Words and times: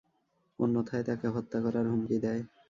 অন্যথায় 0.59 1.03
তাকে 1.03 1.27
হত্যা 1.27 1.57
করার 1.65 1.85
হুমকি 1.91 2.17
দেয়। 2.23 2.41